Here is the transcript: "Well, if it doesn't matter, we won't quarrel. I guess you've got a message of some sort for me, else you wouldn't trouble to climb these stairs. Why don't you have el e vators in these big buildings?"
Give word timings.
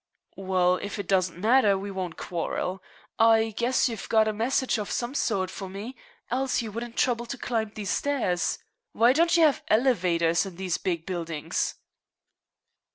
"Well, 0.37 0.77
if 0.77 0.97
it 0.97 1.05
doesn't 1.07 1.39
matter, 1.39 1.77
we 1.77 1.91
won't 1.91 2.17
quarrel. 2.17 2.81
I 3.19 3.53
guess 3.55 3.87
you've 3.87 4.09
got 4.09 4.27
a 4.27 4.33
message 4.33 4.79
of 4.79 4.89
some 4.89 5.13
sort 5.13 5.51
for 5.51 5.69
me, 5.69 5.95
else 6.31 6.59
you 6.63 6.71
wouldn't 6.71 6.97
trouble 6.97 7.27
to 7.27 7.37
climb 7.37 7.71
these 7.75 7.91
stairs. 7.91 8.57
Why 8.93 9.13
don't 9.13 9.37
you 9.37 9.43
have 9.43 9.61
el 9.67 9.87
e 9.87 9.93
vators 9.93 10.43
in 10.43 10.55
these 10.55 10.79
big 10.79 11.05
buildings?" 11.05 11.75